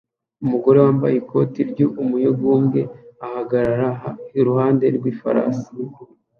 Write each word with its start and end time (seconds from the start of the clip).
Umugore 0.43 0.77
wambaye 0.85 1.15
ikoti 1.21 1.59
ry'umuyugubwe 1.71 2.81
ahagarara 3.25 3.89
iruhande 4.39 4.85
rw'ifarashi 4.95 5.69